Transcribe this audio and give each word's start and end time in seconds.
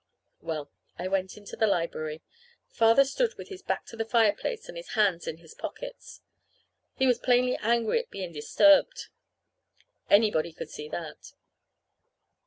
Well, 0.39 0.71
I 0.97 1.07
went 1.07 1.37
into 1.37 1.55
the 1.55 1.67
library. 1.67 2.23
Father 2.69 3.05
stood 3.05 3.35
with 3.37 3.49
his 3.49 3.61
back 3.61 3.85
to 3.85 3.95
the 3.95 4.03
fireplace 4.03 4.67
and 4.67 4.75
his 4.75 4.93
hands 4.93 5.27
in 5.27 5.37
his 5.37 5.53
pockets. 5.53 6.21
He 6.95 7.05
was 7.05 7.19
plainly 7.19 7.55
angry 7.57 7.99
at 7.99 8.09
being 8.09 8.33
disturbed. 8.33 9.09
Anybody 10.09 10.53
could 10.53 10.71
see 10.71 10.89
that. 10.89 11.33